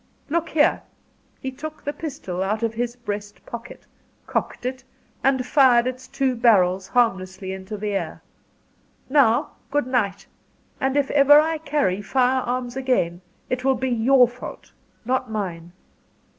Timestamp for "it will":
13.47-13.75